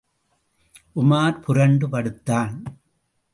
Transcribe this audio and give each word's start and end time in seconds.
உமார் 0.95 1.41
புரண்டு 1.41 1.89
படுத்தான். 1.89 2.63